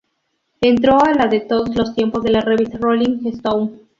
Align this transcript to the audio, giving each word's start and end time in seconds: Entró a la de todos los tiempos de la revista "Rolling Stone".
Entró 0.61 0.99
a 0.99 1.13
la 1.13 1.27
de 1.27 1.41
todos 1.41 1.75
los 1.75 1.93
tiempos 1.93 2.23
de 2.23 2.31
la 2.31 2.41
revista 2.41 2.79
"Rolling 2.81 3.19
Stone". 3.27 3.81